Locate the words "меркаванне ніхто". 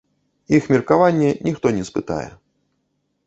0.75-1.67